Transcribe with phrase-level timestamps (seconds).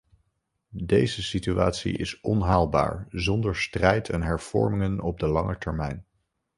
[0.85, 6.05] Deze situatie is onhaalbaar zonder strijd en hervormingen op de lange termijn.